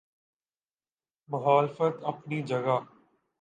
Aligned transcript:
مخالفت 1.29 2.03
اپنی 2.03 2.41
جگہ۔ 2.41 2.77